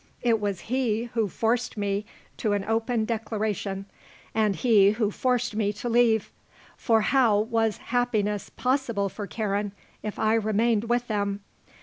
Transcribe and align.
It 0.23 0.39
was 0.39 0.61
he 0.61 1.11
who 1.13 1.27
forced 1.27 1.77
me 1.77 2.07
to 2.37 2.53
an 2.53 2.63
open 2.65 3.05
declaration 3.05 3.85
and 4.33 4.55
he 4.55 4.93
who 4.93 5.11
forced 5.11 5.55
me 5.55 5.71
to 5.73 5.87
leave; 5.89 6.31
for 6.75 7.01
how 7.01 7.37
was 7.41 7.77
happiness 7.77 8.49
possible 8.49 9.09
for 9.09 9.27
Karen 9.27 9.73
if 10.01 10.17
I 10.17 10.33
remained 10.33 10.85
with 10.85 11.07
them? 11.07 11.41